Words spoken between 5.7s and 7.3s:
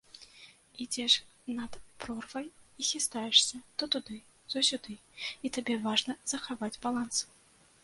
важна захаваць баланс.